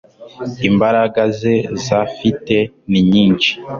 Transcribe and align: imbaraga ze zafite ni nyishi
imbaraga 0.69 1.21
ze 1.37 1.53
zafite 1.85 2.55
ni 2.89 3.01
nyishi 3.09 3.53